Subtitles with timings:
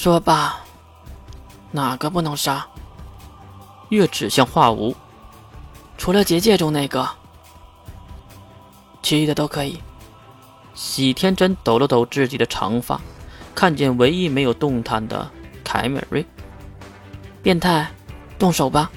[0.00, 0.60] 说吧，
[1.72, 2.64] 哪个不能杀？
[3.88, 4.94] 月指向画无，
[5.96, 7.08] 除了结界中那个，
[9.02, 9.80] 其余的都可以。
[10.72, 13.00] 喜天真抖了抖自己的长发，
[13.56, 15.28] 看见唯一没有动弹的
[15.64, 16.24] 凯美瑞。
[17.42, 17.90] 变态，
[18.38, 18.92] 动手吧！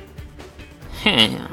[1.02, 1.49] 嘿呀，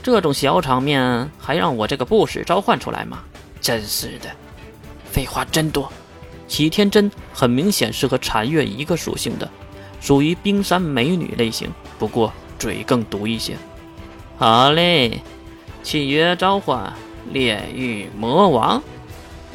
[0.00, 3.24] 这种小场面还让我这个不死召唤出来吗？
[3.60, 4.30] 真是的，
[5.10, 5.92] 废话真多。
[6.48, 9.48] 齐天真很明显是和禅月一个属性的，
[10.00, 13.56] 属于冰山美女类型，不过嘴更毒一些。
[14.38, 15.22] 好嘞，
[15.82, 16.92] 契约召唤
[17.32, 18.82] 炼狱魔王，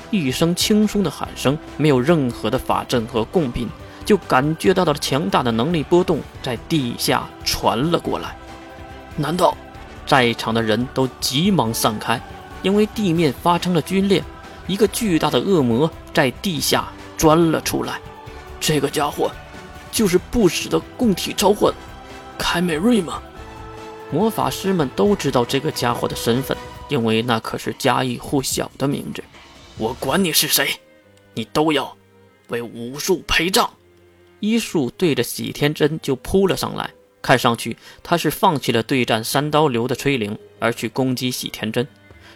[0.09, 3.69] 一声轻松的喊声，没有任何的法阵和贡品，
[4.03, 8.35] 就感觉到了强大的能力波动在地下传了过来。
[9.15, 9.55] 难道
[10.05, 12.19] 在场的人都急忙散开，
[12.61, 14.21] 因为地面发生了龟裂。
[14.67, 17.99] 一个巨大的恶魔在地下钻了出来，
[18.59, 19.31] 这个家伙
[19.91, 21.73] 就是不死的供体召唤
[22.37, 23.21] 凯美瑞吗？
[24.11, 26.57] 魔法师们都知道这个家伙的身份，
[26.89, 29.23] 因为那可是家喻户晓的名字。
[29.77, 30.67] 我管你是谁，
[31.33, 31.95] 你都要
[32.49, 33.69] 为武术陪葬！
[34.41, 36.89] 医术对着喜天真就扑了上来，
[37.21, 41.87] 看上去他是放弃了对战三刀流的崔灵，而去攻击喜天真。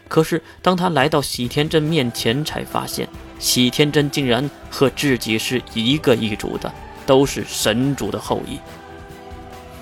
[0.07, 6.71] 可是，当他来到喜天真面前，才发现喜天真竟然和自己是一个一族的，
[7.05, 8.59] 都是神族的后裔。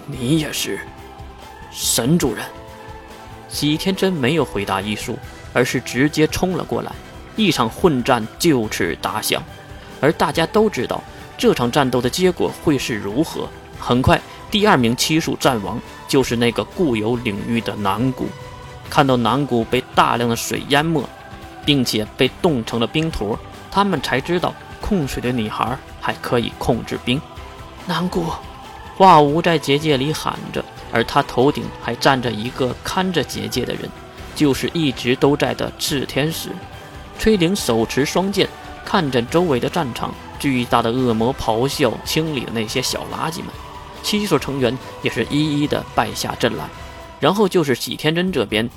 [0.06, 0.80] 你也是
[1.72, 2.46] 神主人？
[3.48, 5.18] 喜天真没有回答医术，
[5.54, 6.92] 而是直接冲了过来。
[7.36, 9.42] 一场混战就此打响，
[10.02, 11.04] 而大家都知道
[11.38, 13.48] 这场战斗的结果会是如何。
[13.80, 14.20] 很快，
[14.52, 18.28] 第二名七术战王就是那个固有领域的南谷。
[18.90, 21.04] 看到南谷被大量的水淹没，
[21.66, 23.38] 并且被冻成了冰坨，
[23.72, 27.22] 他们才知道控水的女孩还可以控制冰。
[27.86, 28.26] 南谷，
[28.96, 33.90] 华无在结界里喊着，而他头顶还站着一个看着结界的人，
[34.36, 36.50] 就是一直都在的炽天使。
[37.20, 38.48] 崔灵手持双剑，
[38.86, 43.48] 看着周围的战场，巨大的恶魔咆哮，清理了那些小垃圾们。
[44.02, 46.66] 七所成员也是一一的败下阵来。
[47.20, 48.70] 然后就是喜天真这边。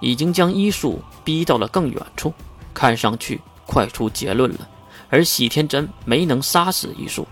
[0.00, 2.32] 已经将医术逼到了更远处，
[2.72, 4.68] 看上去快出结论了。
[5.10, 7.26] 而喜天真没能杀死医术，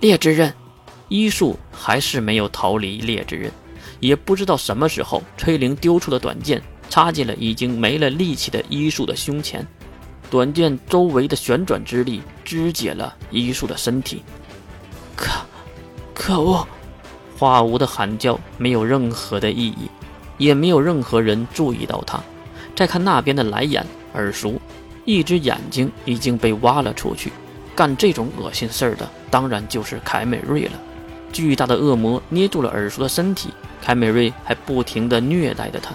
[0.00, 0.52] 烈之刃，
[1.08, 3.50] 医术还是没有逃离烈之刃。
[4.00, 9.66] 也不知道什么时候，崔灵丢出的短剑插进了已经没了力气的医术的胸前，
[10.30, 14.22] 短剑周围的旋转之力肢解了医术的身体。
[15.16, 15.30] 可，
[16.12, 16.66] 可恶！
[17.38, 19.88] 华无的喊叫没有任何的意义。
[20.38, 22.20] 也没有任何人注意到他。
[22.74, 24.60] 再看那边的蓝眼，耳熟，
[25.04, 27.32] 一只眼睛已经被挖了出去。
[27.74, 30.72] 干这种恶心事儿的，当然就是凯美瑞了。
[31.32, 33.50] 巨大的恶魔捏住了耳熟的身体，
[33.82, 35.94] 凯美瑞还不停地虐待着他。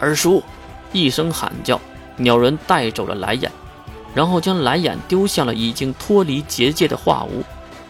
[0.00, 0.42] 耳熟
[0.92, 1.80] 一声喊叫，
[2.16, 3.50] 鸟人带走了蓝眼，
[4.14, 7.42] 然后将蓝眼丢向了已经脱离结界的化无。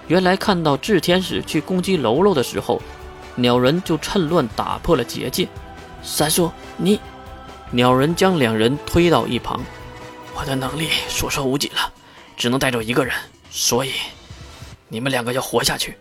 [0.07, 2.81] 原来看到炽天使去攻击喽喽的时候，
[3.35, 5.47] 鸟人就趁乱打破了结界。
[6.03, 7.01] 三叔，你，
[7.71, 9.63] 鸟人将两人推到一旁。
[10.35, 11.93] 我的能力所剩无几了，
[12.37, 13.15] 只能带走一个人，
[13.51, 13.93] 所以
[14.89, 15.97] 你们两个要活下去。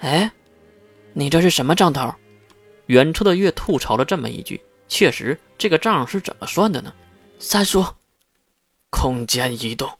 [0.00, 0.30] 哎，
[1.12, 2.12] 你这是什么账头？
[2.86, 4.60] 远处的月吐槽了这么一句。
[4.88, 6.92] 确实，这个账是怎么算的呢？
[7.38, 7.84] 三叔，
[8.90, 9.90] 空间移动，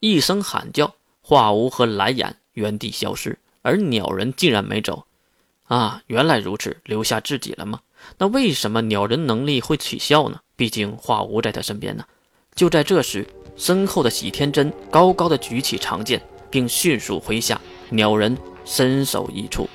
[0.00, 5.06] 一声喊叫，化无和蓝眼原地消失，而鸟人竟然没走。
[5.64, 7.80] 啊，原来如此，留下自己了吗？
[8.18, 10.38] 那为什么鸟人能力会起效呢？
[10.56, 12.04] 毕竟化无在他身边呢。
[12.54, 13.26] 就在这时，
[13.56, 17.60] 身后的喜天真高高的举起长剑，并迅速挥下。
[17.90, 19.68] 鸟人身首异处。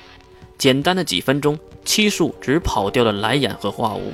[0.56, 4.12] 简单的几分钟，七树只跑掉了蓝眼和化无。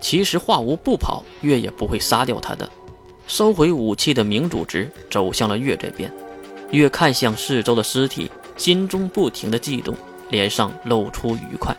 [0.00, 2.68] 其实化无不跑，月也不会杀掉他的。
[3.26, 6.12] 收回武器的明主直走向了月这边。
[6.70, 9.94] 月看向四周的尸体，心中不停的悸动，
[10.30, 11.76] 脸上露出愉快。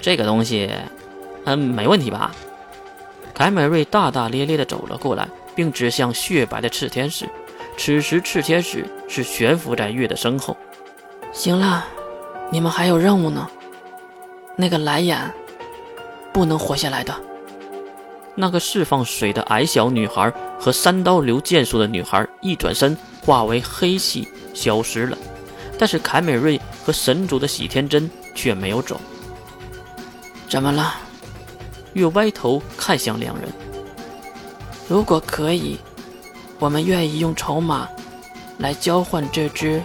[0.00, 0.70] 这个东西，
[1.44, 2.30] 嗯，没问题吧？
[3.34, 7.28] 凯美瑞大大咧咧地走了过来，并指向雪白的炽天使。
[7.76, 10.56] 此时，炽天使是悬浮在月的身后。
[11.32, 11.86] 行了，
[12.50, 13.48] 你们还有任务呢。
[14.56, 15.18] 那个蓝眼
[16.32, 17.14] 不能活下来的。
[18.34, 25.16] 那个释放水的矮小女孩和三刀流剑术的女孩一转身化为黑气消失了，
[25.78, 29.00] 但是凯美瑞和神族的喜天真却没有走。
[30.50, 30.96] 怎么了？
[31.92, 33.48] 月歪头看向两人。
[34.88, 35.78] 如果可以，
[36.58, 37.88] 我们愿意用筹码
[38.58, 39.80] 来交换这只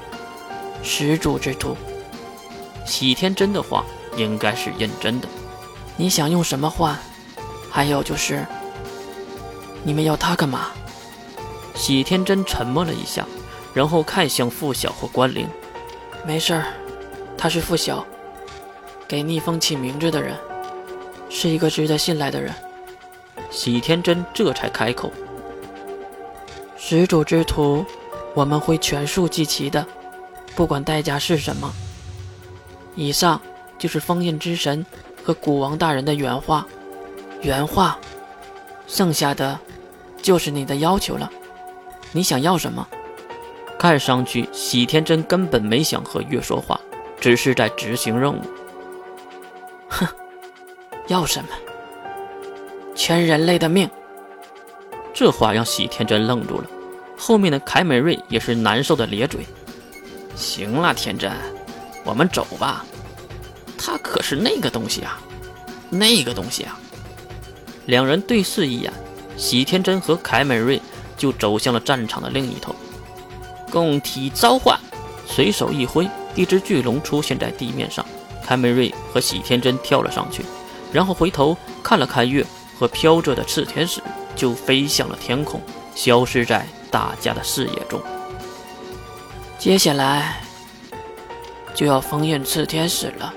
[0.81, 1.77] 始祖之徒。
[2.83, 3.85] 喜天真的话
[4.17, 5.27] 应该是认真的。
[5.95, 6.97] 你想用什么换？
[7.69, 8.43] 还有就是，
[9.83, 10.71] 你们要他干嘛？
[11.75, 13.23] 喜天真沉默了一下，
[13.71, 15.47] 然后看向付晓和关灵。
[16.25, 16.65] 没事儿，
[17.37, 18.03] 他是付晓，
[19.07, 20.35] 给逆风起名字的人，
[21.29, 22.53] 是一个值得信赖的人。
[23.49, 25.11] 喜天真这才开口
[26.77, 27.85] ：“始祖之徒，
[28.33, 29.85] 我们会全数祭齐的，
[30.55, 31.73] 不管代价是什么。”
[32.95, 33.41] 以上
[33.77, 34.85] 就是封印之神
[35.23, 36.65] 和古王大人的原话，
[37.41, 37.99] 原话。
[38.87, 39.59] 剩下的，
[40.21, 41.31] 就是你的要求了。
[42.11, 42.87] 你想要什么？
[43.77, 46.79] 看上去喜天真根本没想和月说话，
[47.19, 48.39] 只是在执行任务。
[49.89, 50.07] 哼，
[51.07, 51.49] 要什么？
[52.95, 53.89] 全人类的命。
[55.13, 56.65] 这话让喜天真愣住了，
[57.17, 59.45] 后面的凯美瑞也是难受的咧嘴。
[60.35, 61.31] 行了，天真。
[62.03, 62.85] 我们走吧，
[63.77, 65.19] 他可是那个东西啊，
[65.89, 66.79] 那个东西啊！
[67.87, 68.93] 两人对视一眼，
[69.37, 70.79] 喜天真和凯美瑞
[71.17, 72.75] 就走向了战场的另一头。
[73.71, 74.79] 共体召唤，
[75.25, 78.05] 随手一挥，一只巨龙出现在地面上。
[78.45, 80.43] 凯美瑞和喜天真跳了上去，
[80.95, 82.45] 然后回头看了看月
[82.79, 84.01] 和飘着的炽天使，
[84.33, 85.59] 就飞向了天空，
[85.93, 88.01] 消失在大家的视野中。
[89.59, 90.41] 接下来。
[91.73, 93.33] 就要封印炽天使了。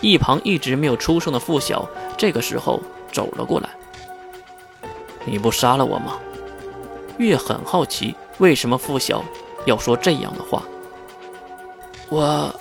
[0.00, 1.84] 一旁一直没有出声的傅晓，
[2.16, 2.80] 这个时候
[3.10, 3.68] 走了过来。
[5.24, 6.16] 你不杀了我吗？
[7.18, 9.24] 月很好奇，为什么傅晓
[9.64, 10.62] 要说这样的话。
[12.08, 12.54] 我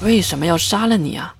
[0.00, 1.34] 为什么要杀了你啊？